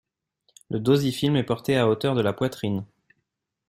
Le 0.71 0.79
dosifilm 0.79 1.35
est 1.35 1.43
porté 1.43 1.77
à 1.77 1.87
hauteur 1.87 2.15
de 2.15 2.21
la 2.21 2.33
poitrine. 2.33 2.85